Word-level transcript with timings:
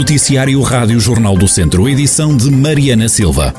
Noticiário 0.00 0.62
Rádio 0.62 0.98
Jornal 0.98 1.36
do 1.36 1.46
Centro, 1.46 1.86
edição 1.86 2.34
de 2.34 2.50
Mariana 2.50 3.06
Silva. 3.06 3.52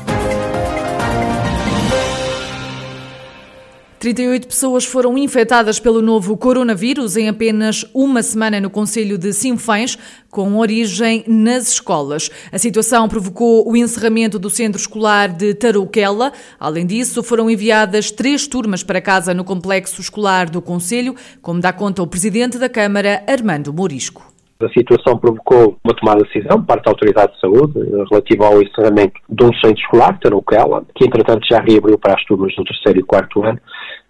38 4.00 4.48
pessoas 4.48 4.84
foram 4.84 5.16
infectadas 5.16 5.78
pelo 5.78 6.02
novo 6.02 6.36
coronavírus 6.36 7.16
em 7.16 7.28
apenas 7.28 7.86
uma 7.94 8.24
semana 8.24 8.60
no 8.60 8.68
Conselho 8.68 9.16
de 9.16 9.32
Sinfães, 9.32 9.96
com 10.32 10.56
origem 10.56 11.22
nas 11.28 11.68
escolas. 11.68 12.28
A 12.50 12.58
situação 12.58 13.08
provocou 13.08 13.70
o 13.70 13.76
encerramento 13.76 14.36
do 14.36 14.50
centro 14.50 14.80
escolar 14.80 15.28
de 15.28 15.54
Tarouquela. 15.54 16.32
Além 16.58 16.84
disso, 16.84 17.22
foram 17.22 17.48
enviadas 17.48 18.10
três 18.10 18.48
turmas 18.48 18.82
para 18.82 19.00
casa 19.00 19.32
no 19.32 19.44
complexo 19.44 20.00
escolar 20.00 20.50
do 20.50 20.60
Conselho, 20.60 21.14
como 21.40 21.60
dá 21.60 21.72
conta 21.72 22.02
o 22.02 22.06
presidente 22.06 22.58
da 22.58 22.68
Câmara, 22.68 23.22
Armando 23.28 23.72
Morisco. 23.72 24.31
A 24.62 24.72
situação 24.72 25.18
provocou 25.18 25.76
uma 25.82 25.94
tomada 25.94 26.22
de 26.22 26.32
decisão 26.32 26.58
por 26.58 26.66
parte 26.66 26.84
da 26.84 26.90
Autoridade 26.90 27.32
de 27.32 27.40
Saúde 27.40 27.78
eh, 27.78 28.04
relativa 28.10 28.46
ao 28.46 28.62
encerramento 28.62 29.14
de 29.28 29.44
um 29.44 29.52
centro 29.54 29.80
escolar, 29.80 30.18
Tarouquela, 30.20 30.84
que 30.94 31.04
entretanto 31.04 31.46
já 31.50 31.60
reabriu 31.60 31.98
para 31.98 32.14
as 32.14 32.24
turmas 32.24 32.54
do 32.54 32.64
terceiro 32.64 33.00
e 33.00 33.02
quarto 33.02 33.42
ano, 33.42 33.58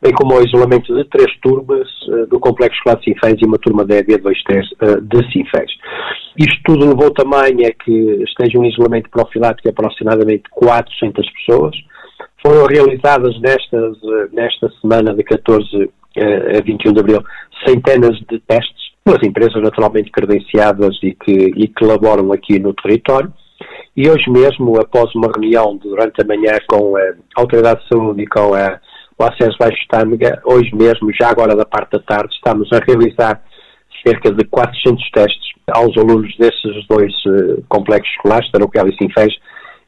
bem 0.03 0.13
como 0.13 0.35
ao 0.35 0.43
isolamento 0.43 0.95
de 0.95 1.05
três 1.05 1.31
turmas 1.41 1.89
uh, 2.09 2.27
do 2.27 2.41
Complexo 2.41 2.77
Escolar 2.77 2.99
de 2.99 3.05
Sinfãs 3.05 3.37
e 3.41 3.47
uma 3.47 3.59
turma 3.59 3.85
da 3.85 3.95
EB23 3.97 4.65
uh, 4.83 5.01
de 5.01 5.33
Sinfãs. 5.33 5.71
Isto 6.37 6.61
tudo 6.65 6.89
levou 6.89 7.11
também 7.13 7.65
a 7.65 7.73
que 7.73 8.25
esteja 8.25 8.59
um 8.59 8.65
isolamento 8.65 9.09
profilático 9.11 9.63
de 9.63 9.71
aproximadamente 9.71 10.45
400 10.51 11.25
pessoas. 11.31 11.77
Foram 12.45 12.67
realizadas 12.67 13.41
nestas, 13.41 13.97
uh, 14.03 14.29
nesta 14.33 14.69
semana 14.81 15.15
de 15.15 15.23
14 15.23 15.91
a 16.15 16.63
21 16.63 16.93
de 16.93 17.01
abril 17.01 17.25
centenas 17.67 18.19
de 18.31 18.39
testes 18.41 18.82
pelas 19.05 19.23
empresas 19.23 19.63
naturalmente 19.63 20.11
credenciadas 20.11 20.97
e 21.03 21.13
que, 21.13 21.53
e 21.57 21.69
que 21.69 21.85
laboram 21.85 22.33
aqui 22.33 22.59
no 22.59 22.73
território. 22.75 23.33
E 23.97 24.09
hoje 24.09 24.31
mesmo, 24.31 24.81
após 24.81 25.15
uma 25.15 25.31
reunião 25.35 25.77
durante 25.77 26.23
a 26.23 26.27
manhã 26.27 26.57
com 26.67 26.97
a 26.97 27.13
Autoridade 27.37 27.83
de 27.83 27.89
Saúde 27.89 28.23
e 28.23 28.27
com 28.27 28.55
a 28.55 28.81
o 29.19 29.25
acesso 29.25 29.57
Baixo 29.59 29.87
Tâmega, 29.89 30.41
hoje 30.45 30.75
mesmo, 30.75 31.13
já 31.13 31.31
agora 31.31 31.55
da 31.55 31.65
parte 31.65 31.93
da 31.93 32.01
tarde, 32.01 32.35
estamos 32.35 32.69
a 32.73 32.79
realizar 32.79 33.41
cerca 34.05 34.33
de 34.33 34.45
400 34.45 35.11
testes 35.11 35.53
aos 35.71 35.97
alunos 35.97 36.35
desses 36.37 36.87
dois 36.89 37.13
uh, 37.27 37.63
complexos 37.69 38.11
escolares, 38.17 38.51
Tarouquel 38.51 38.89
e 38.89 38.97
Sinfãs, 38.97 39.33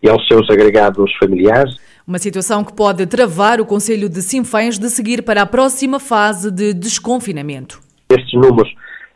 e 0.03 0.09
aos 0.09 0.25
seus 0.29 0.49
agregados 0.51 1.11
familiares. 1.19 1.75
Uma 2.07 2.19
situação 2.19 2.63
que 2.63 2.75
pode 2.75 3.07
travar 3.07 3.61
o 3.61 3.67
Conselho 3.67 4.09
de 4.09 4.23
Sinfãs 4.23 4.79
de 4.79 4.89
seguir 4.91 5.23
para 5.23 5.43
a 5.43 5.47
próxima 5.47 5.99
fase 5.99 6.51
de 6.51 6.75
desconfinamento. 6.75 7.81
Estes 8.11 8.35
números 8.35 8.73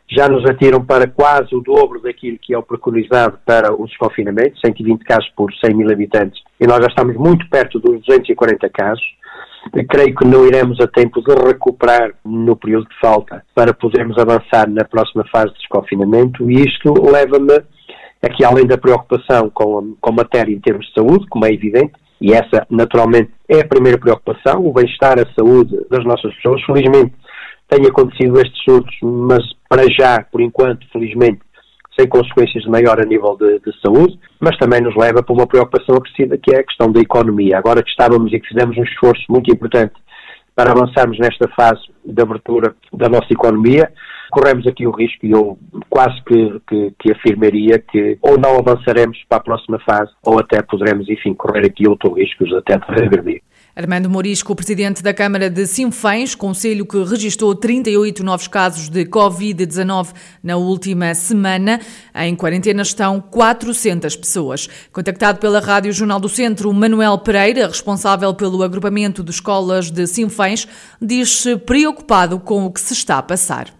já 0.09 0.27
nos 0.27 0.43
atiram 0.49 0.83
para 0.83 1.07
quase 1.07 1.55
o 1.55 1.61
dobro 1.61 2.01
daquilo 2.01 2.39
que 2.41 2.53
é 2.53 2.57
o 2.57 2.63
preconizado 2.63 3.37
para 3.45 3.73
o 3.73 3.85
desconfinamento, 3.85 4.59
120 4.59 5.03
casos 5.03 5.29
por 5.35 5.53
100 5.53 5.75
mil 5.75 5.91
habitantes, 5.91 6.41
e 6.59 6.65
nós 6.65 6.79
já 6.79 6.87
estamos 6.87 7.15
muito 7.15 7.47
perto 7.49 7.79
dos 7.79 8.01
240 8.01 8.69
casos. 8.69 9.03
Creio 9.89 10.15
que 10.15 10.25
não 10.25 10.47
iremos 10.47 10.79
a 10.79 10.87
tempo 10.87 11.21
de 11.21 11.33
recuperar 11.33 12.13
no 12.25 12.55
período 12.55 12.87
que 12.87 12.99
falta 12.99 13.43
para 13.53 13.73
podermos 13.73 14.17
avançar 14.17 14.69
na 14.69 14.85
próxima 14.85 15.25
fase 15.31 15.47
de 15.47 15.59
desconfinamento 15.59 16.49
e 16.49 16.63
isto 16.63 16.93
leva-me 16.93 17.61
aqui, 18.21 18.43
além 18.43 18.65
da 18.65 18.77
preocupação 18.77 19.49
com 19.49 19.79
a, 19.79 19.83
com 19.99 20.09
a 20.11 20.15
matéria 20.15 20.53
em 20.53 20.59
termos 20.59 20.87
de 20.87 20.93
saúde, 20.93 21.27
como 21.29 21.45
é 21.45 21.53
evidente, 21.53 21.93
e 22.21 22.33
essa 22.33 22.65
naturalmente 22.69 23.31
é 23.47 23.61
a 23.61 23.67
primeira 23.67 23.97
preocupação, 23.97 24.65
o 24.65 24.73
bem-estar, 24.73 25.19
a 25.19 25.33
saúde 25.33 25.77
das 25.89 26.03
nossas 26.03 26.33
pessoas. 26.35 26.61
Felizmente 26.63 27.13
tem 27.69 27.85
acontecido 27.85 28.39
estes 28.39 28.63
surtos, 28.63 28.95
mas 29.01 29.43
para 29.69 29.83
já, 29.91 30.23
por 30.23 30.41
enquanto, 30.41 30.87
felizmente, 30.91 31.39
sem 31.97 32.07
consequências 32.07 32.63
de 32.63 32.69
maior 32.69 32.99
a 32.99 33.05
nível 33.05 33.37
de, 33.37 33.59
de, 33.59 33.81
saúde, 33.81 34.17
mas 34.39 34.57
também 34.57 34.81
nos 34.81 34.95
leva 34.95 35.21
para 35.21 35.33
uma 35.33 35.45
preocupação 35.45 35.95
acrescida 35.95 36.37
que 36.37 36.55
é 36.55 36.59
a 36.59 36.63
questão 36.63 36.91
da 36.91 36.99
economia. 36.99 37.57
Agora 37.57 37.83
que 37.83 37.89
estávamos 37.89 38.33
e 38.33 38.39
que 38.39 38.47
fizemos 38.47 38.77
um 38.77 38.83
esforço 38.83 39.23
muito 39.29 39.51
importante 39.51 39.93
para 40.55 40.71
avançarmos 40.71 41.17
nesta 41.19 41.47
fase 41.49 41.81
de 42.03 42.21
abertura 42.21 42.75
da 42.91 43.07
nossa 43.07 43.31
economia, 43.31 43.91
corremos 44.31 44.67
aqui 44.67 44.85
o 44.85 44.91
risco, 44.91 45.25
e 45.25 45.31
eu 45.31 45.57
quase 45.89 46.21
que, 46.23 46.61
que, 46.67 46.93
que, 46.99 47.11
afirmaria 47.11 47.79
que 47.79 48.17
ou 48.21 48.37
não 48.37 48.59
avançaremos 48.59 49.17
para 49.27 49.37
a 49.37 49.43
próxima 49.43 49.79
fase, 49.79 50.11
ou 50.25 50.39
até 50.39 50.61
poderemos, 50.61 51.07
enfim, 51.09 51.33
correr 51.33 51.65
aqui 51.65 51.87
outros 51.87 52.13
riscos 52.15 52.51
até 52.57 52.77
de 52.77 53.01
regredir. 53.01 53.41
Armando 53.79 54.09
Morisco, 54.09 54.53
presidente 54.53 55.01
da 55.01 55.13
Câmara 55.13 55.49
de 55.49 55.65
Sinfãs, 55.65 56.35
conselho 56.35 56.85
que 56.85 57.01
registrou 57.01 57.55
38 57.55 58.25
novos 58.25 58.45
casos 58.45 58.89
de 58.89 59.05
Covid-19 59.05 60.09
na 60.43 60.57
última 60.57 61.15
semana. 61.15 61.79
Em 62.13 62.35
quarentena 62.35 62.81
estão 62.81 63.21
400 63.21 64.17
pessoas. 64.17 64.67
Contactado 64.91 65.39
pela 65.39 65.61
Rádio 65.61 65.93
Jornal 65.93 66.19
do 66.19 66.27
Centro, 66.27 66.73
Manuel 66.73 67.19
Pereira, 67.19 67.67
responsável 67.67 68.33
pelo 68.33 68.63
agrupamento 68.63 69.23
de 69.23 69.31
escolas 69.31 69.89
de 69.89 70.05
Sinfãs, 70.07 70.67
diz-se 71.01 71.55
preocupado 71.55 72.37
com 72.37 72.65
o 72.65 72.73
que 72.73 72.81
se 72.81 72.91
está 72.91 73.17
a 73.17 73.23
passar. 73.23 73.78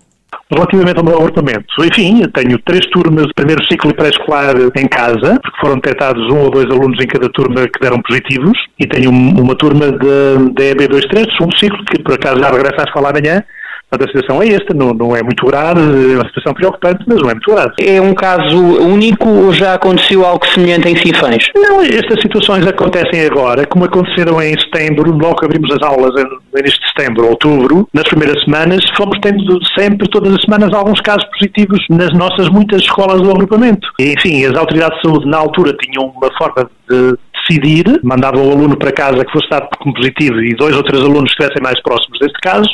Relativamente 0.51 0.97
ao 0.97 1.06
meu 1.06 1.16
abortamento, 1.17 1.66
enfim, 1.79 2.23
tenho 2.34 2.57
três 2.66 2.84
turmas 2.88 3.25
de 3.25 3.34
primeiro 3.35 3.63
ciclo 3.66 3.94
pré-escolar 3.94 4.56
em 4.75 4.88
casa, 4.88 5.40
porque 5.44 5.59
foram 5.62 5.75
detectados 5.75 6.23
um 6.34 6.40
ou 6.40 6.50
dois 6.50 6.66
alunos 6.66 7.00
em 7.00 7.06
cada 7.06 7.29
turma 7.29 7.67
que 7.67 7.79
deram 7.79 8.01
positivos, 8.01 8.57
e 8.79 8.88
tenho 8.88 9.12
uma 9.12 9.56
turma 9.56 9.91
da 9.91 10.63
EB23, 10.63 11.31
segundo 11.38 11.57
ciclo, 11.57 11.85
que 11.85 12.01
por 12.01 12.16
acaso 12.16 12.40
já 12.40 12.50
regressa 12.50 12.81
à 12.81 12.84
escola 12.84 13.09
amanhã, 13.12 13.44
Portanto, 13.89 14.09
a 14.09 14.11
situação 14.11 14.44
é 14.44 14.50
esta, 14.50 14.73
não, 14.73 14.94
não 14.94 15.16
é 15.16 15.23
muito 15.23 15.45
grave, 15.47 15.81
é 15.81 16.16
uma 16.16 16.27
situação 16.27 16.53
preocupante, 16.53 17.03
mas 17.07 17.22
não 17.22 17.29
é 17.29 17.33
muito 17.33 17.51
grave. 17.51 17.73
É 17.81 18.00
um 18.00 18.13
caso 18.13 18.57
único 18.57 19.27
ou 19.27 19.51
já 19.51 19.73
aconteceu 19.73 20.25
algo 20.25 20.45
semelhante 20.45 20.89
em 20.89 20.95
Sinfãs? 20.95 21.50
Não, 21.55 21.81
estas 21.81 22.22
situações 22.22 22.67
acontecem 22.67 23.25
agora, 23.25 23.66
como 23.66 23.85
aconteceram 23.85 24.41
em 24.41 24.53
setembro, 24.59 25.11
logo 25.11 25.35
que 25.38 25.45
abrimos 25.45 25.72
as 25.72 25.81
aulas 25.81 26.11
no 26.13 26.59
início 26.59 26.79
de 26.79 26.88
setembro, 26.95 27.28
outubro, 27.28 27.88
nas 27.94 28.03
primeiras 28.03 28.44
semanas, 28.44 28.79
fomos 28.95 29.17
tendo 29.22 29.59
sempre, 29.78 30.07
todas 30.09 30.33
as 30.33 30.41
semanas, 30.41 30.72
alguns 30.73 31.01
casos 31.01 31.25
positivos 31.31 31.79
nas 31.89 32.13
nossas 32.13 32.47
muitas 32.49 32.81
escolas 32.81 33.22
do 33.22 33.31
agrupamento. 33.31 33.88
E, 33.99 34.13
enfim, 34.13 34.45
as 34.45 34.55
autoridades 34.55 34.97
de 34.97 35.07
saúde 35.07 35.28
na 35.28 35.38
altura 35.38 35.75
tinham 35.81 36.13
uma 36.16 36.29
forma 36.38 36.69
de 36.89 37.16
decidir, 37.49 37.99
mandavam 38.03 38.47
o 38.47 38.51
aluno 38.51 38.77
para 38.77 38.91
casa 38.91 39.25
que 39.25 39.31
fosse 39.31 39.49
dado 39.49 39.67
como 39.79 39.93
positivo 39.93 40.39
e 40.39 40.55
dois 40.55 40.75
ou 40.75 40.83
três 40.83 41.01
alunos 41.01 41.33
que 41.33 41.43
estivessem 41.43 41.63
mais 41.63 41.81
próximos 41.81 42.19
deste 42.19 42.39
caso, 42.41 42.69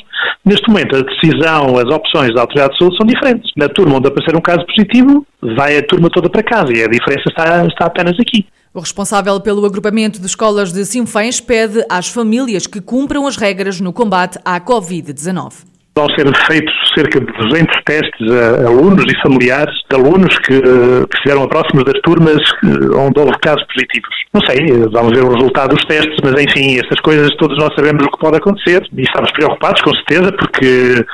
Neste 0.45 0.67
momento, 0.69 0.95
a 0.95 1.01
decisão, 1.01 1.75
as 1.75 1.91
opções 1.91 2.31
da 2.35 2.41
Autoridade 2.41 2.73
de 2.73 2.77
Saúde 2.77 2.97
são 2.97 3.07
diferentes. 3.07 3.51
Na 3.57 3.67
turma 3.67 3.95
onde 3.95 4.07
aparecer 4.07 4.35
um 4.35 4.41
caso 4.41 4.63
positivo, 4.67 5.25
vai 5.57 5.75
a 5.75 5.83
turma 5.83 6.07
toda 6.07 6.29
para 6.29 6.43
casa 6.43 6.71
e 6.71 6.83
a 6.83 6.87
diferença 6.87 7.23
está, 7.27 7.65
está 7.65 7.85
apenas 7.85 8.13
aqui. 8.19 8.45
O 8.71 8.79
responsável 8.79 9.39
pelo 9.41 9.65
agrupamento 9.65 10.19
de 10.19 10.25
escolas 10.27 10.71
de 10.71 10.85
Sinfãs 10.85 11.41
pede 11.41 11.83
às 11.89 12.09
famílias 12.09 12.67
que 12.67 12.79
cumpram 12.79 13.25
as 13.25 13.37
regras 13.37 13.81
no 13.81 13.91
combate 13.91 14.37
à 14.45 14.61
Covid-19. 14.61 15.74
Vão 15.97 16.09
ser 16.09 16.25
feitos 16.45 16.73
cerca 16.93 17.19
de 17.19 17.25
200 17.25 17.75
testes 17.85 18.31
a 18.31 18.67
alunos 18.67 19.05
e 19.05 19.21
familiares 19.21 19.73
de 19.89 19.95
alunos 19.95 20.37
que, 20.39 20.61
que 20.61 21.15
estiveram 21.15 21.47
próximos 21.47 21.85
das 21.85 21.99
turmas 22.01 22.41
onde 22.95 23.19
houve 23.19 23.37
casos 23.39 23.63
positivos. 23.73 24.13
Não 24.33 24.41
sei, 24.41 24.57
vamos 24.91 25.13
ver 25.13 25.23
o 25.23 25.33
resultado 25.33 25.73
dos 25.73 25.85
testes, 25.85 26.17
mas 26.21 26.33
enfim, 26.43 26.77
estas 26.77 26.99
coisas 26.99 27.29
todos 27.37 27.57
nós 27.57 27.73
sabemos 27.75 28.05
o 28.05 28.11
que 28.11 28.19
pode 28.19 28.37
acontecer 28.37 28.85
e 28.93 29.01
estamos 29.01 29.31
preocupados, 29.31 29.81
com 29.81 29.91
certeza, 29.95 30.33
porque 30.33 31.05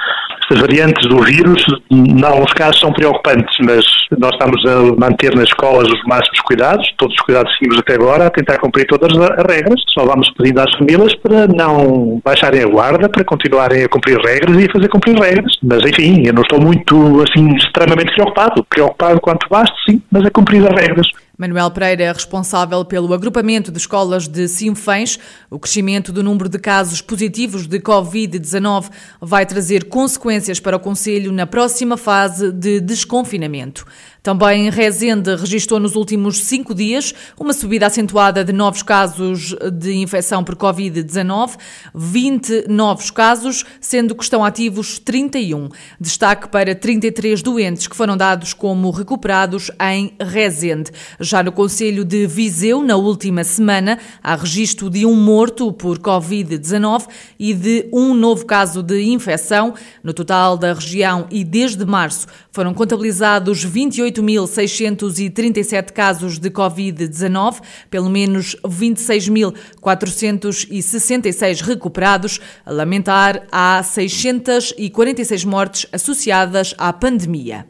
estas 0.52 0.60
variantes 0.60 1.08
do 1.08 1.22
vírus, 1.22 1.64
em 1.90 2.24
alguns 2.24 2.52
casos, 2.54 2.80
são 2.80 2.92
preocupantes, 2.92 3.56
mas 3.64 3.86
nós 4.18 4.32
estamos 4.32 4.66
a 4.66 5.00
manter 5.00 5.36
nas 5.36 5.48
escolas 5.48 5.88
os 5.88 6.04
máximos 6.06 6.40
cuidados, 6.42 6.86
todos 6.98 7.16
os 7.16 7.22
cuidados 7.22 7.54
tínhamos 7.58 7.80
até 7.80 7.94
agora, 7.94 8.26
a 8.26 8.30
tentar 8.30 8.58
cumprir 8.58 8.86
todas 8.88 9.18
as 9.18 9.44
regras. 9.48 9.82
Só 9.94 10.06
vamos 10.06 10.30
pedindo 10.38 10.60
às 10.60 10.76
famílias 10.78 11.16
para 11.16 11.48
não 11.48 12.22
baixarem 12.24 12.64
a 12.64 12.68
guarda, 12.68 13.08
para 13.08 13.24
continuarem 13.24 13.84
a 13.84 13.90
cumprir 13.90 14.18
regras 14.18 14.58
e 14.62 14.71
fazer 14.72 14.90
cumprir 14.90 15.18
regras. 15.18 15.54
Mas, 15.62 15.82
enfim, 15.86 16.24
eu 16.26 16.34
não 16.34 16.42
estou 16.42 16.62
muito, 16.62 17.24
assim, 17.24 17.56
extremamente 17.56 18.14
preocupado. 18.14 18.64
Preocupado 18.64 19.20
quanto 19.22 19.48
basta, 19.50 19.76
sim, 19.90 20.02
mas 20.12 20.26
a 20.26 20.32
cumprir 20.32 20.66
as 20.68 20.76
regras. 20.76 21.08
Manuel 21.42 21.72
Pereira 21.72 22.04
é 22.04 22.12
responsável 22.12 22.86
pelo 22.86 23.12
agrupamento 23.16 23.72
de 23.72 23.80
escolas 23.80 24.28
de 24.28 24.48
Sinfãs. 24.48 25.18
O 25.50 25.58
crescimento 25.58 26.12
do 26.12 26.22
número 26.22 26.48
de 26.48 26.60
casos 26.60 27.02
positivos 27.02 27.66
de 27.66 27.80
Covid-19 27.80 28.92
vai 29.20 29.44
trazer 29.44 29.86
consequências 29.86 30.60
para 30.60 30.78
o 30.78 30.80
Conselho 30.80 31.32
na 31.32 31.48
próxima 31.48 31.98
fase 31.98 32.52
de 32.52 32.80
desconfinamento. 32.80 33.86
Também 34.24 34.70
Rezende 34.70 35.36
registrou 35.36 35.80
nos 35.80 35.96
últimos 35.96 36.42
cinco 36.42 36.76
dias 36.76 37.12
uma 37.40 37.54
subida 37.54 37.88
acentuada 37.88 38.44
de 38.44 38.54
novos 38.54 38.84
casos 38.84 39.56
de 39.74 39.96
infecção 39.96 40.44
por 40.44 40.56
Covid-19, 40.56 41.58
20 41.96 42.66
novos 42.70 43.10
casos, 43.10 43.66
sendo 43.80 44.14
que 44.14 44.24
estão 44.24 44.46
ativos 44.46 45.00
31. 45.00 45.70
Destaque 46.00 46.50
para 46.50 46.76
33 46.76 47.42
doentes 47.42 47.88
que 47.88 47.96
foram 47.96 48.16
dados 48.16 48.54
como 48.54 48.92
recuperados 48.92 49.72
em 49.82 50.14
Rezende. 50.22 50.92
Já 51.20 51.42
no 51.42 51.52
Conselho 51.52 52.06
de 52.06 52.28
Viseu, 52.28 52.84
na 52.84 52.98
última 52.98 53.44
semana, 53.44 53.98
há 54.22 54.36
registro 54.36 54.88
de 54.88 55.04
um 55.04 55.16
morto 55.16 55.74
por 55.74 55.98
Covid-19 55.98 57.08
e 57.40 57.56
de 57.56 57.90
um 57.92 58.14
novo 58.14 58.46
caso 58.46 58.84
de 58.84 59.02
infecção. 59.02 59.74
No 60.04 60.14
total 60.14 60.58
da 60.58 60.74
região 60.74 61.26
e 61.32 61.44
desde 61.44 61.84
março 61.86 62.28
foram 62.52 62.72
contabilizados 62.72 63.64
28 63.64 64.11
28.637 64.12 65.92
casos 65.92 66.40
de 66.40 66.50
Covid-19, 66.50 67.62
pelo 67.90 68.10
menos 68.10 68.58
26.466 68.64 71.62
recuperados. 71.62 72.40
A 72.66 72.72
lamentar, 72.72 73.46
há 73.52 73.84
646 73.84 75.46
mortes 75.46 75.86
associadas 75.92 76.74
à 76.78 76.92
pandemia. 76.92 77.66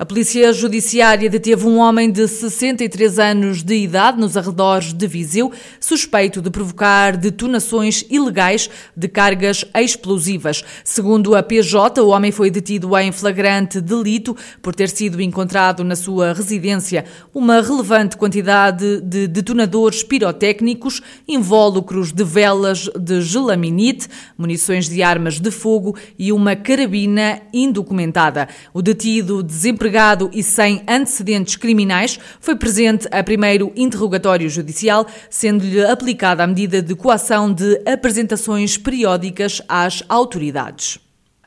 A 0.00 0.06
Polícia 0.06 0.50
Judiciária 0.54 1.28
deteve 1.28 1.66
um 1.66 1.76
homem 1.76 2.10
de 2.10 2.26
63 2.26 3.18
anos 3.18 3.62
de 3.62 3.74
idade 3.74 4.18
nos 4.18 4.34
arredores 4.34 4.94
de 4.94 5.06
Viseu, 5.06 5.52
suspeito 5.78 6.40
de 6.40 6.48
provocar 6.48 7.18
detonações 7.18 8.06
ilegais 8.08 8.70
de 8.96 9.08
cargas 9.08 9.62
explosivas. 9.74 10.64
Segundo 10.82 11.36
a 11.36 11.42
PJ, 11.42 12.00
o 12.00 12.08
homem 12.08 12.32
foi 12.32 12.50
detido 12.50 12.96
em 12.96 13.12
flagrante 13.12 13.78
delito 13.78 14.34
por 14.62 14.74
ter 14.74 14.88
sido 14.88 15.20
encontrado 15.20 15.84
na 15.84 15.94
sua 15.94 16.32
residência 16.32 17.04
uma 17.34 17.60
relevante 17.60 18.16
quantidade 18.16 19.02
de 19.02 19.28
detonadores 19.28 20.02
pirotécnicos, 20.02 21.02
invólucros 21.28 22.10
de 22.10 22.24
velas 22.24 22.88
de 22.98 23.20
gelaminite, 23.20 24.08
munições 24.38 24.88
de 24.88 25.02
armas 25.02 25.38
de 25.38 25.50
fogo 25.50 25.94
e 26.18 26.32
uma 26.32 26.56
carabina 26.56 27.42
indocumentada. 27.52 28.48
O 28.72 28.80
detido 28.80 29.42
desempregado 29.42 29.89
desempregado 29.90 30.30
e 30.32 30.42
sem 30.42 30.82
antecedentes 30.86 31.56
criminais, 31.56 32.18
foi 32.40 32.54
presente 32.54 33.08
a 33.10 33.22
primeiro 33.22 33.72
interrogatório 33.76 34.48
judicial, 34.48 35.06
sendo-lhe 35.28 35.84
aplicada 35.84 36.44
a 36.44 36.46
medida 36.46 36.80
de 36.80 36.94
coação 36.94 37.52
de 37.52 37.82
apresentações 37.84 38.76
periódicas 38.76 39.60
às 39.68 40.02
autoridades. 40.08 40.98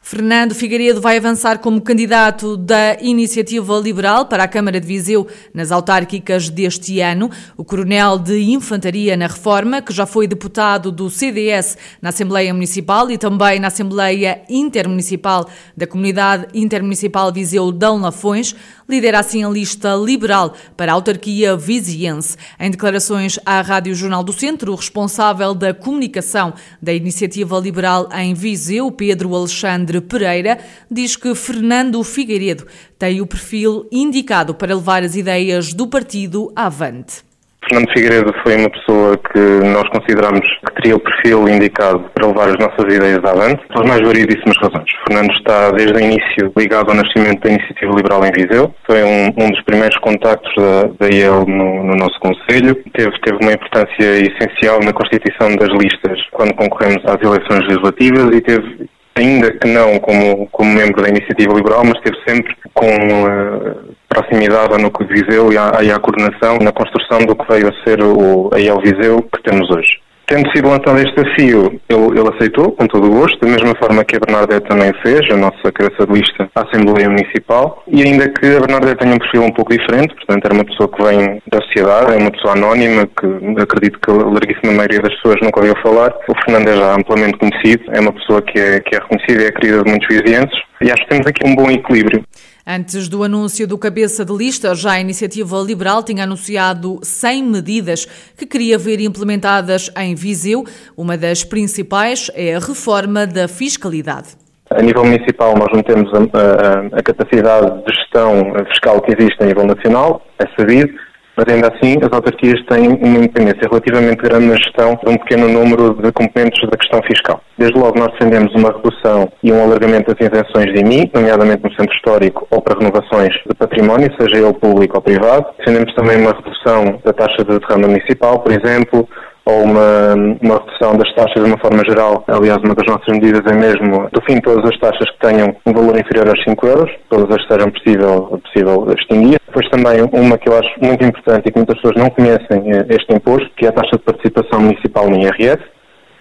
Fernando 0.05 0.53
Figueiredo 0.53 0.99
vai 0.99 1.15
avançar 1.15 1.59
como 1.59 1.79
candidato 1.79 2.57
da 2.57 2.97
Iniciativa 2.99 3.79
Liberal 3.79 4.25
para 4.25 4.43
a 4.43 4.47
Câmara 4.49 4.77
de 4.77 4.85
Viseu 4.85 5.25
nas 5.53 5.71
autárquicas 5.71 6.49
deste 6.49 6.99
ano. 6.99 7.31
O 7.55 7.63
coronel 7.63 8.19
de 8.19 8.37
Infantaria 8.51 9.15
na 9.15 9.27
Reforma, 9.27 9.81
que 9.81 9.93
já 9.93 10.05
foi 10.05 10.27
deputado 10.27 10.91
do 10.91 11.09
CDS 11.09 11.77
na 12.01 12.09
Assembleia 12.09 12.53
Municipal 12.53 13.09
e 13.09 13.17
também 13.17 13.61
na 13.61 13.67
Assembleia 13.69 14.41
Intermunicipal 14.49 15.49
da 15.75 15.87
Comunidade 15.87 16.47
Intermunicipal 16.53 17.31
Viseu 17.31 17.71
Dão 17.71 17.97
Lafões, 18.01 18.53
lidera 18.89 19.19
assim 19.19 19.45
a 19.45 19.49
lista 19.49 19.95
liberal 19.95 20.53
para 20.75 20.91
a 20.91 20.95
autarquia 20.95 21.55
viziense. 21.55 22.35
Em 22.59 22.69
declarações 22.69 23.39
à 23.45 23.61
Rádio 23.61 23.95
Jornal 23.95 24.21
do 24.21 24.33
Centro, 24.33 24.73
o 24.73 24.75
responsável 24.75 25.53
da 25.53 25.73
comunicação 25.73 26.53
da 26.81 26.93
Iniciativa 26.93 27.57
Liberal 27.57 28.09
em 28.13 28.33
Viseu, 28.33 28.91
Pedro 28.91 29.33
Alexandre 29.33 29.92
Pereira, 30.01 30.57
diz 30.89 31.15
que 31.15 31.33
Fernando 31.35 32.03
Figueiredo 32.03 32.65
tem 32.97 33.21
o 33.21 33.27
perfil 33.27 33.87
indicado 33.91 34.53
para 34.55 34.75
levar 34.75 35.03
as 35.03 35.15
ideias 35.15 35.73
do 35.73 35.87
partido 35.87 36.51
avante. 36.55 37.23
Fernando 37.69 37.91
Figueiredo 37.93 38.33
foi 38.43 38.57
uma 38.57 38.69
pessoa 38.69 39.17
que 39.17 39.39
nós 39.67 39.87
consideramos 39.89 40.41
que 40.41 40.73
teria 40.75 40.95
o 40.95 40.99
perfil 40.99 41.47
indicado 41.47 42.03
para 42.13 42.27
levar 42.27 42.49
as 42.49 42.57
nossas 42.59 42.93
ideias 42.93 43.23
avante, 43.23 43.65
pelas 43.67 43.87
mais 43.87 44.01
variedíssimas 44.01 44.57
razões. 44.57 44.89
Fernando 45.07 45.31
está 45.31 45.71
desde 45.71 45.93
o 45.93 45.99
início 45.99 46.51
ligado 46.57 46.89
ao 46.89 46.95
nascimento 46.95 47.41
da 47.41 47.49
Iniciativa 47.49 47.91
Liberal 47.95 48.25
em 48.25 48.31
Viseu, 48.31 48.73
foi 48.85 49.03
um, 49.03 49.27
um 49.27 49.49
dos 49.49 49.61
primeiros 49.63 49.97
contactos 49.99 50.53
da, 50.55 50.83
da 50.99 51.15
IEL 51.15 51.45
no, 51.47 51.83
no, 51.83 51.95
nosso 51.95 52.19
Conselho, 52.19 52.75
teve, 52.93 53.11
teve 53.21 53.37
uma 53.41 53.53
importância 53.53 53.95
essencial 53.99 54.79
na 54.83 54.91
constituição 54.91 55.55
das 55.55 55.69
listas 55.69 56.19
quando 56.31 56.53
concorremos 56.55 57.01
às 57.05 57.21
eleições 57.21 57.61
legislativas 57.67 58.35
e 58.35 58.41
teve 58.41 58.89
ainda 59.15 59.51
que 59.51 59.67
não 59.67 59.99
como, 59.99 60.47
como 60.47 60.73
membro 60.73 61.01
da 61.01 61.09
Iniciativa 61.09 61.53
Liberal, 61.53 61.83
mas 61.83 61.97
esteve 61.97 62.17
sempre 62.27 62.55
com 62.73 62.87
uh, 62.87 63.95
proximidade 64.09 64.73
ao 64.73 64.79
núcleo 64.79 65.07
de 65.07 65.21
Viseu 65.21 65.51
e 65.51 65.57
à, 65.57 65.83
e 65.83 65.91
à 65.91 65.99
coordenação 65.99 66.57
na 66.59 66.71
construção 66.71 67.19
do 67.19 67.35
que 67.35 67.51
veio 67.51 67.69
a 67.69 67.83
ser 67.83 68.01
o, 68.01 68.49
a 68.53 68.59
IEL 68.59 68.79
Viseu 68.81 69.21
que 69.21 69.43
temos 69.43 69.69
hoje. 69.69 69.99
Tendo 70.33 70.49
sido 70.51 70.67
lançado 70.67 70.97
este 70.97 71.13
desafio, 71.13 71.79
ele, 71.87 72.19
ele, 72.19 72.29
aceitou, 72.33 72.71
com 72.71 72.87
todo 72.87 73.05
o 73.05 73.19
gosto, 73.19 73.39
da 73.39 73.51
mesma 73.51 73.75
forma 73.75 74.03
que 74.03 74.15
a 74.15 74.19
Bernadette 74.19 74.67
também 74.67 74.91
fez, 75.03 75.21
a 75.31 75.37
nossa 75.37 75.71
cabeça 75.71 76.07
à 76.55 76.61
Assembleia 76.61 77.07
Municipal, 77.07 77.83
e 77.87 78.01
ainda 78.01 78.27
que 78.27 78.47
a 78.47 78.59
Bernadette 78.59 78.97
tenha 78.97 79.13
um 79.13 79.19
perfil 79.19 79.43
um 79.43 79.51
pouco 79.51 79.77
diferente, 79.77 80.15
portanto 80.15 80.45
era 80.45 80.55
uma 80.55 80.65
pessoa 80.65 80.89
que 80.89 81.03
vem 81.03 81.39
da 81.51 81.61
sociedade, 81.61 82.13
é 82.15 82.17
uma 82.17 82.31
pessoa 82.31 82.53
anónima, 82.53 83.05
que 83.05 83.61
acredito 83.61 83.99
que 83.99 84.09
a 84.09 84.13
larguíssima 84.15 84.73
maioria 84.73 85.01
das 85.01 85.13
pessoas 85.17 85.35
nunca 85.39 85.59
ouviu 85.59 85.75
falar, 85.83 86.11
o 86.27 86.33
Fernando 86.43 86.67
é 86.67 86.77
já 86.77 86.95
amplamente 86.95 87.37
conhecido, 87.37 87.83
é 87.93 87.99
uma 87.99 88.13
pessoa 88.13 88.41
que 88.41 88.59
é, 88.59 88.79
que 88.79 88.95
é 88.95 88.99
reconhecida 88.99 89.43
e 89.43 89.45
é 89.45 89.51
querida 89.51 89.83
de 89.83 89.89
muitos 89.91 90.07
vizinhenses, 90.07 90.59
e 90.81 90.91
acho 90.91 91.03
que 91.03 91.09
temos 91.09 91.27
aqui 91.27 91.47
um 91.47 91.55
bom 91.55 91.69
equilíbrio. 91.69 92.23
Antes 92.65 93.09
do 93.09 93.25
anúncio 93.25 93.67
do 93.67 93.77
cabeça 93.77 94.23
de 94.23 94.33
lista, 94.33 94.73
já 94.73 94.93
a 94.93 94.99
Iniciativa 95.01 95.57
Liberal 95.57 96.01
tinha 96.01 96.23
anunciado 96.23 96.97
100 97.03 97.43
medidas 97.43 98.05
que 98.37 98.45
queria 98.45 98.77
ver 98.77 99.01
implementadas 99.01 99.91
em 99.97 100.15
Viseu. 100.15 100.63
Uma 100.95 101.17
das 101.17 101.43
principais 101.43 102.31
é 102.33 102.55
a 102.55 102.59
reforma 102.59 103.27
da 103.27 103.49
fiscalidade. 103.49 104.29
A 104.69 104.81
nível 104.81 105.03
municipal, 105.03 105.53
nós 105.57 105.67
não 105.73 105.83
temos 105.83 106.09
a, 106.13 106.19
a, 106.19 106.99
a 106.99 107.03
capacidade 107.03 107.83
de 107.83 107.93
gestão 107.93 108.53
fiscal 108.69 109.01
que 109.01 109.11
existe 109.11 109.43
a 109.43 109.45
nível 109.45 109.65
nacional, 109.65 110.21
é 110.39 110.45
sabido 110.57 110.93
mas 111.35 111.45
ainda 111.53 111.67
assim 111.67 111.97
as 112.01 112.11
autarquias 112.11 112.63
têm 112.67 112.87
uma 112.87 113.17
independência 113.17 113.67
relativamente 113.69 114.21
grande 114.21 114.47
na 114.47 114.55
gestão 114.55 114.99
de 115.03 115.09
um 115.09 115.17
pequeno 115.17 115.47
número 115.47 115.93
de 116.01 116.11
componentes 116.11 116.61
da 116.69 116.77
questão 116.77 117.01
fiscal. 117.03 117.41
Desde 117.57 117.77
logo 117.77 117.97
nós 117.99 118.11
defendemos 118.13 118.53
uma 118.55 118.71
redução 118.71 119.31
e 119.41 119.51
um 119.51 119.63
alargamento 119.63 120.13
das 120.13 120.29
isenções 120.29 120.73
de 120.73 120.81
IMI, 120.81 121.11
nomeadamente 121.13 121.63
no 121.63 121.73
centro 121.75 121.95
histórico 121.95 122.47
ou 122.51 122.61
para 122.61 122.79
renovações 122.79 123.33
de 123.47 123.55
património, 123.55 124.09
seja 124.19 124.37
ele 124.37 124.53
público 124.53 124.97
ou 124.97 125.01
privado. 125.01 125.45
Defendemos 125.57 125.93
também 125.95 126.17
uma 126.21 126.31
redução 126.31 126.99
da 127.03 127.13
taxa 127.13 127.43
de 127.43 127.59
derrama 127.59 127.87
municipal, 127.87 128.39
por 128.39 128.51
exemplo, 128.51 129.07
ou 129.45 129.63
uma, 129.63 130.13
uma 130.41 130.57
redução 130.57 130.95
das 130.97 131.13
taxas 131.15 131.43
de 131.43 131.49
uma 131.49 131.57
forma 131.57 131.83
geral. 131.85 132.23
Aliás, 132.27 132.57
uma 132.63 132.75
das 132.75 132.87
nossas 132.87 133.07
medidas 133.07 133.41
é 133.45 133.55
mesmo, 133.55 134.09
do 134.11 134.21
fim, 134.21 134.39
todas 134.39 134.63
as 134.69 134.79
taxas 134.79 135.09
que 135.11 135.19
tenham 135.19 135.55
um 135.65 135.73
valor 135.73 135.99
inferior 135.99 136.29
aos 136.29 136.43
5 136.43 136.67
euros, 136.67 136.91
todas 137.09 137.35
as 137.35 137.45
que 137.45 137.53
sejam 137.53 137.71
possível, 137.71 138.41
possível 138.43 138.87
extinguir. 138.97 139.39
Depois 139.45 139.69
também 139.69 140.01
uma 140.13 140.37
que 140.37 140.49
eu 140.49 140.57
acho 140.57 140.71
muito 140.81 141.03
importante 141.03 141.47
e 141.47 141.51
que 141.51 141.57
muitas 141.57 141.75
pessoas 141.75 141.95
não 142.01 142.09
conhecem 142.09 142.71
eh, 142.71 142.85
este 142.89 143.13
imposto, 143.13 143.49
que 143.57 143.65
é 143.65 143.69
a 143.69 143.73
taxa 143.73 143.97
de 143.97 144.03
participação 144.03 144.61
municipal 144.61 145.09
no 145.09 145.17
IRS, 145.17 145.61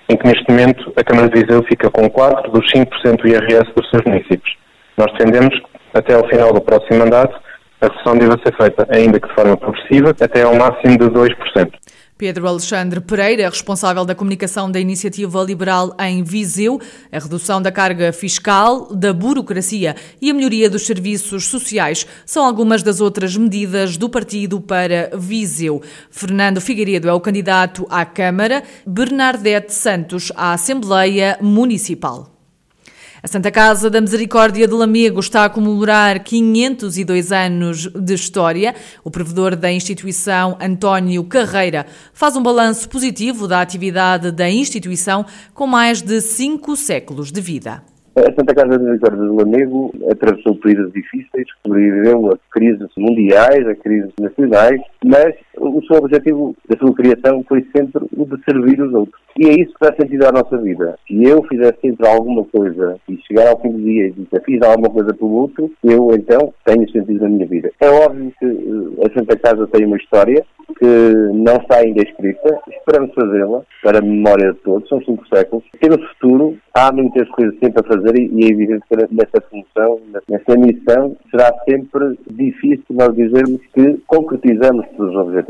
em 0.09 0.17
que 0.17 0.27
neste 0.27 0.51
momento 0.51 0.93
a 0.97 1.05
Câmara 1.05 1.29
de 1.29 1.41
Viseu 1.41 1.63
fica 1.65 1.91
com 1.91 2.11
4 2.11 2.51
dos 2.51 2.67
5% 2.73 3.23
do 3.23 3.29
IRS 3.29 3.71
dos 3.75 3.89
seus 3.91 4.03
municípios. 4.05 4.57
Nós 4.99 5.11
defendemos 5.13 5.55
que 5.59 5.67
até 5.95 6.15
ao 6.15 6.27
final 6.29 6.53
do 6.53 6.61
próximo 6.61 6.99
mandato 6.99 7.41
a 7.81 7.87
redução 7.87 8.17
deva 8.17 8.39
ser 8.45 8.55
feita, 8.57 8.87
ainda 8.91 9.19
que 9.19 9.29
de 9.29 9.35
forma 9.35 9.57
progressiva, 9.57 10.11
até 10.11 10.43
ao 10.43 10.55
máximo 10.55 10.99
de 10.99 11.07
2%. 11.07 11.73
Pedro 12.23 12.47
Alexandre 12.47 13.01
Pereira, 13.01 13.49
responsável 13.49 14.05
da 14.05 14.15
comunicação 14.15 14.71
da 14.71 14.79
Iniciativa 14.79 15.43
Liberal 15.43 15.93
em 15.99 16.23
Viseu, 16.23 16.81
a 17.11 17.19
redução 17.19 17.61
da 17.61 17.73
carga 17.73 18.13
fiscal, 18.13 18.95
da 18.95 19.13
burocracia 19.13 19.97
e 20.21 20.31
a 20.31 20.33
melhoria 20.33 20.71
dos 20.71 20.87
serviços 20.87 21.47
sociais 21.47 22.07
são 22.25 22.45
algumas 22.45 22.81
das 22.81 23.01
outras 23.01 23.37
medidas 23.37 23.97
do 23.97 24.09
partido 24.09 24.61
para 24.61 25.11
Viseu. 25.19 25.83
Fernando 26.13 26.61
Figueiredo 26.61 27.09
é 27.09 27.13
o 27.13 27.21
candidato 27.21 27.89
à 27.91 28.05
Câmara, 28.05 28.63
Bernardete 28.87 29.75
Santos 29.75 30.31
à 30.37 30.53
Assembleia 30.53 31.37
Municipal. 31.41 32.32
A 33.25 33.29
Santa 33.29 33.53
Casa 33.53 33.89
da 33.89 34.01
Misericórdia 34.01 34.67
de 34.67 34.75
Lamego 34.75 35.21
está 35.21 35.45
a 35.45 35.49
comemorar 35.49 36.25
502 36.25 37.31
anos 37.31 37.87
de 37.87 38.15
história. 38.15 38.75
O 39.05 39.13
provedor 39.13 39.55
da 39.55 39.71
instituição, 39.71 40.59
António 40.61 41.23
Carreira, 41.23 41.87
faz 42.13 42.35
um 42.35 42.43
balanço 42.43 42.89
positivo 42.89 43.47
da 43.47 43.61
atividade 43.61 44.33
da 44.33 44.51
instituição 44.51 45.25
com 45.55 45.69
mais 45.69 46.03
de 46.03 46.21
cinco 46.21 46.75
séculos 46.75 47.31
de 47.31 47.41
vida. 47.41 47.85
A 48.17 48.23
Santa 48.35 48.55
Casa 48.57 48.77
de 48.77 48.79
Misericórdia 48.79 49.25
do 49.25 49.37
Lamego 49.37 49.93
atravessou 50.11 50.57
períodos 50.57 50.93
difíceis, 50.93 51.47
sobreviveu 51.65 52.33
a 52.33 52.39
crises 52.51 52.89
mundiais, 52.99 53.69
a 53.69 53.75
crises 53.77 54.13
nacionais, 54.21 54.81
mas 55.05 55.33
o 55.59 55.83
seu 55.87 55.97
objetivo 55.97 56.55
da 56.69 56.77
sua 56.79 56.95
criação 56.95 57.45
foi 57.49 57.67
sempre 57.77 58.05
o 58.17 58.25
de 58.25 58.43
servir 58.45 58.81
os 58.81 58.93
outros. 58.95 59.21
E 59.39 59.49
é 59.49 59.53
isso 59.61 59.73
que 59.75 59.87
dá 59.87 59.95
sentido 59.95 60.27
à 60.27 60.33
nossa 60.33 60.57
vida. 60.59 60.99
Se 61.07 61.25
eu 61.25 61.43
fizer 61.45 61.75
sempre 61.81 62.07
alguma 62.07 62.45
coisa 62.45 62.97
e 63.09 63.19
chegar 63.27 63.49
ao 63.49 63.61
fim 63.61 63.71
do 63.71 63.79
dia 63.79 64.09
e 64.09 64.13
dizer 64.13 64.43
fiz 64.45 64.63
alguma 64.63 64.91
coisa 64.91 65.15
pelo 65.15 65.33
outro, 65.33 65.71
eu 65.83 66.11
então 66.15 66.53
tenho 66.65 66.91
sentido 66.91 67.23
na 67.23 67.29
minha 67.29 67.47
vida. 67.47 67.71
É 67.81 67.89
óbvio 67.89 68.33
que 68.39 68.47
eh, 68.47 69.07
a 69.07 69.19
Santa 69.19 69.37
Casa 69.37 69.67
tem 69.69 69.87
uma 69.87 69.97
história 69.97 70.45
que 70.79 70.87
não 71.33 71.57
está 71.57 71.79
ainda 71.79 72.03
escrita, 72.03 72.59
esperamos 72.69 73.15
fazê-la 73.15 73.63
para 73.83 73.99
a 73.99 74.03
memória 74.03 74.53
de 74.53 74.59
todos, 74.61 74.89
são 74.89 75.01
cinco 75.03 75.27
séculos. 75.29 75.65
Temos 75.81 76.05
futuro, 76.13 76.57
há 76.75 76.93
muitas 76.93 77.29
coisas 77.31 77.59
sempre 77.59 77.81
a 77.81 77.89
fazer 77.89 78.19
e 78.19 78.45
é 78.45 78.49
evidente 78.49 78.83
que 78.89 78.97
nessa 78.97 79.41
função, 79.51 80.01
nessa 80.29 80.57
missão, 80.57 81.17
será 81.31 81.53
sempre 81.69 82.19
difícil 82.31 82.85
nós 82.91 83.15
dizermos 83.15 83.61
que 83.75 84.01
concretizamos 84.07 84.87
todos 84.97 85.15
os 85.15 85.21
objetivos. 85.21 85.42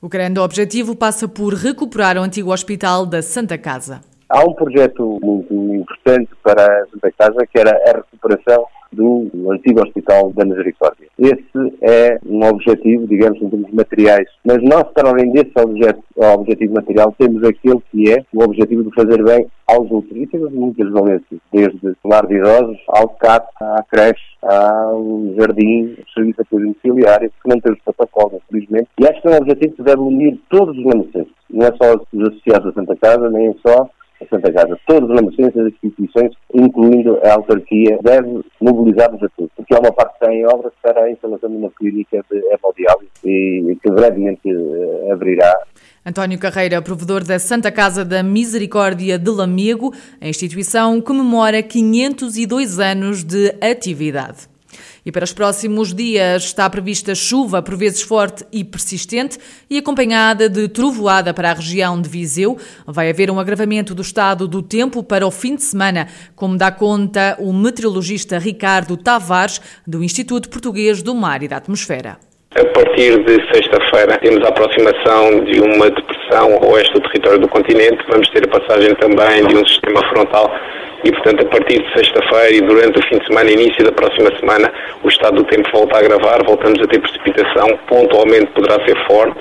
O 0.00 0.08
grande 0.08 0.40
objetivo 0.40 0.96
passa 0.96 1.28
por 1.28 1.54
recuperar 1.54 2.16
o 2.16 2.22
antigo 2.22 2.52
hospital 2.52 3.06
da 3.06 3.22
Santa 3.22 3.56
Casa. 3.58 4.00
Há 4.28 4.40
um 4.40 4.54
projeto 4.54 5.18
muito 5.22 5.52
importante 5.52 6.30
para 6.42 6.64
a 6.64 6.86
Santa 6.86 7.12
Casa 7.18 7.46
que 7.46 7.58
era 7.58 7.70
a 7.70 7.96
recuperação 7.98 8.66
do 8.92 9.30
antigo 9.52 9.82
Hospital 9.82 10.32
da 10.32 10.44
Misericórdia. 10.44 11.08
Esse 11.18 11.76
é 11.82 12.18
um 12.26 12.44
objetivo, 12.44 13.06
digamos, 13.06 13.40
em 13.40 13.48
termos 13.48 13.70
materiais, 13.72 14.28
mas 14.44 14.62
nós, 14.62 14.84
para 14.92 15.10
além 15.10 15.32
desse 15.32 15.52
objetivo, 15.56 16.02
objetivo 16.16 16.74
material, 16.74 17.14
temos 17.18 17.42
aquele 17.44 17.80
que 17.90 18.10
é 18.12 18.24
o 18.32 18.42
objetivo 18.42 18.84
de 18.84 18.94
fazer 18.94 19.22
bem 19.22 19.46
aos 19.66 19.90
outros. 19.90 20.16
E 20.16 20.26
temos 20.26 20.52
muitas 20.52 20.90
valências, 20.90 21.40
desde 21.52 21.96
lar 22.04 22.26
de 22.26 22.36
idosos, 22.36 22.78
ao 22.88 23.08
CAT, 23.08 23.46
à 23.60 23.84
creche, 23.90 24.22
ao 24.42 25.34
jardim, 25.38 25.96
o 25.98 26.12
serviço 26.12 26.36
de 26.36 26.42
apoio 26.42 26.62
domiciliário, 26.64 27.30
que 27.42 27.48
não 27.48 27.60
temos 27.60 27.78
protocolos, 27.80 28.40
infelizmente. 28.48 28.88
E 29.00 29.06
acho 29.06 29.20
que 29.20 29.28
é 29.28 29.30
um 29.30 29.36
objetivo 29.36 29.74
que 29.74 29.82
deve 29.82 30.00
unir 30.00 30.40
todos 30.50 30.76
os 30.76 30.84
lamacenses. 30.84 31.32
Não 31.50 31.66
é 31.66 31.72
só 31.76 31.94
os 32.12 32.28
associados 32.28 32.68
à 32.68 32.72
Santa 32.72 32.96
Casa, 32.96 33.30
nem 33.30 33.48
é 33.48 33.54
só 33.66 33.88
a 34.32 34.40
Santa 34.40 34.52
Casa. 34.52 34.78
Todos 34.86 35.10
os 35.10 35.16
lamacenses, 35.16 35.56
as 35.56 35.72
instituições, 35.72 36.32
incluindo 36.54 37.18
a 37.24 37.34
autarquia, 37.34 37.98
deve 38.02 38.40
mobilizar-nos 38.60 39.22
a 39.22 39.28
todos, 39.36 39.50
porque 39.56 39.74
há 39.74 39.78
uma 39.78 39.92
parte 39.92 40.18
que 40.18 40.24
está 40.24 40.34
em 40.34 40.46
obras 40.46 40.72
para 40.82 41.04
a 41.04 41.10
instalação 41.10 41.50
de 41.50 41.56
uma 41.56 41.70
clínica 41.70 42.24
de 42.30 42.38
hemodiálise 42.38 43.10
e 43.24 43.78
que 43.82 43.90
brevemente 43.90 44.48
eh, 44.48 45.12
abrirá 45.12 45.52
António 46.04 46.36
Carreira, 46.36 46.82
provedor 46.82 47.22
da 47.22 47.38
Santa 47.38 47.70
Casa 47.70 48.04
da 48.04 48.24
Misericórdia 48.24 49.16
de 49.16 49.30
Lamego, 49.30 49.94
a 50.20 50.28
instituição 50.28 51.00
comemora 51.00 51.62
502 51.62 52.80
anos 52.80 53.22
de 53.22 53.54
atividade. 53.60 54.51
E 55.04 55.10
para 55.10 55.24
os 55.24 55.32
próximos 55.32 55.92
dias 55.92 56.44
está 56.44 56.70
prevista 56.70 57.12
chuva, 57.14 57.60
por 57.60 57.76
vezes 57.76 58.02
forte 58.02 58.44
e 58.52 58.62
persistente, 58.62 59.36
e 59.68 59.78
acompanhada 59.78 60.48
de 60.48 60.68
trovoada 60.68 61.34
para 61.34 61.50
a 61.50 61.54
região 61.54 62.00
de 62.00 62.08
Viseu. 62.08 62.56
Vai 62.86 63.10
haver 63.10 63.30
um 63.30 63.40
agravamento 63.40 63.94
do 63.94 64.02
estado 64.02 64.46
do 64.46 64.62
tempo 64.62 65.02
para 65.02 65.26
o 65.26 65.30
fim 65.30 65.56
de 65.56 65.62
semana, 65.64 66.06
como 66.36 66.56
dá 66.56 66.70
conta 66.70 67.36
o 67.40 67.52
meteorologista 67.52 68.38
Ricardo 68.38 68.96
Tavares, 68.96 69.60
do 69.84 70.04
Instituto 70.04 70.48
Português 70.48 71.02
do 71.02 71.14
Mar 71.14 71.42
e 71.42 71.48
da 71.48 71.56
Atmosfera. 71.56 72.18
A 72.54 72.64
partir 72.66 73.24
de 73.24 73.34
sexta-feira 73.52 74.18
temos 74.18 74.44
a 74.44 74.50
aproximação 74.50 75.42
de 75.44 75.58
uma 75.58 75.90
depressão 75.90 76.60
oeste 76.70 76.92
do 76.92 77.00
território 77.00 77.40
do 77.40 77.48
continente. 77.48 78.04
Vamos 78.08 78.28
ter 78.28 78.44
a 78.44 78.60
passagem 78.60 78.94
também 78.96 79.46
de 79.46 79.56
um 79.56 79.66
sistema 79.66 80.00
frontal 80.10 80.52
e, 81.04 81.10
portanto, 81.12 81.42
a 81.42 81.48
partir 81.50 81.82
de 81.82 81.92
sexta-feira 81.92 82.54
e 82.54 82.60
durante 82.60 82.98
o 82.98 83.02
fim 83.08 83.18
de 83.18 83.26
semana, 83.26 83.50
início 83.50 83.84
da 83.84 83.92
próxima 83.92 84.30
semana, 84.38 84.72
o 85.02 85.08
estado 85.08 85.36
do 85.36 85.44
tempo 85.44 85.68
volta 85.72 85.96
a 85.96 85.98
agravar, 85.98 86.44
voltamos 86.44 86.80
a 86.80 86.86
ter 86.86 87.00
precipitação, 87.00 87.78
pontualmente 87.88 88.46
poderá 88.52 88.74
ser 88.84 88.96
forte, 89.06 89.40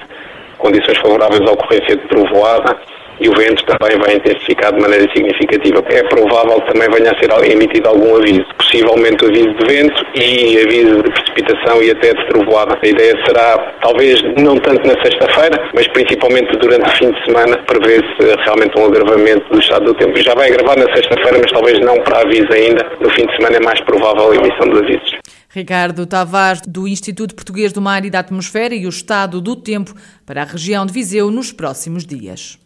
condições 0.58 0.98
favoráveis 0.98 1.42
à 1.42 1.52
ocorrência 1.52 1.96
de 1.96 2.08
trovoada 2.08 2.78
e 3.22 3.30
o 3.30 3.34
vento 3.34 3.64
também 3.66 3.98
vai 4.00 4.16
intensificar 4.16 4.74
de 4.74 4.82
maneira 4.82 5.08
significativa. 5.14 5.84
É 5.90 6.04
provável 6.04 6.60
que 6.62 6.74
também 6.74 6.90
venha 6.90 7.12
a 7.12 7.20
ser 7.20 7.52
emitido 7.52 7.88
algum 7.88 8.18
aviso, 8.18 8.46
possivelmente 8.58 9.24
aviso 9.24 9.54
de 9.54 9.66
vento 9.68 10.06
e 10.16 10.58
aviso 10.60 11.04
de 11.04 11.12
precipitação 11.12 11.84
e 11.84 11.92
até 11.92 12.14
de 12.14 12.28
trovoada. 12.28 12.78
A 12.82 12.88
ideia 12.88 13.14
será, 13.26 13.74
talvez 13.82 14.22
não 14.38 14.58
tanto 14.58 14.88
na 14.88 15.00
sexta-feira, 15.04 15.70
mas 15.76 15.88
principalmente 15.90 16.58
durante 16.58 16.90
o 16.90 16.98
fim 16.98 17.12
de 17.12 17.26
semana, 17.26 17.58
prevê-se 17.68 18.44
realmente 18.44 18.80
um 18.80 18.86
agravamento 18.86 19.48
do 19.52 19.60
estado 19.60 19.86
do 19.86 19.94
tempo. 19.94 20.18
Já 20.18 20.34
vai 20.34 20.52
agravar 20.52 20.78
na 20.78 20.96
sexta-feira, 20.96 21.38
mas 21.40 21.52
talvez 21.52 21.80
não 21.80 21.96
para 22.04 22.22
aviso 22.22 22.52
ainda. 22.52 22.84
No 23.00 23.10
fim 23.12 23.26
de 23.28 23.36
semana 23.36 23.58
é 23.58 23.62
mais 23.62 23.80
provável 23.82 24.32
a 24.32 24.36
emissão 24.36 24.68
dos 24.68 24.82
avisos. 24.82 25.12
Ricardo 25.54 26.06
Tavares, 26.06 26.62
do 26.66 26.88
Instituto 26.88 27.36
Português 27.36 27.74
do 27.74 27.82
Mar 27.82 28.06
e 28.06 28.10
da 28.10 28.20
Atmosfera 28.20 28.74
e 28.74 28.86
o 28.86 28.90
estado 28.90 29.42
do 29.42 29.54
tempo 29.54 29.94
para 30.26 30.44
a 30.44 30.46
região 30.46 30.86
de 30.86 30.94
Viseu 30.94 31.30
nos 31.30 31.52
próximos 31.52 32.06
dias. 32.06 32.58